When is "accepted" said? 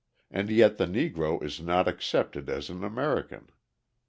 1.87-2.49